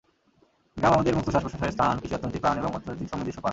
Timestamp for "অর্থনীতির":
2.15-2.43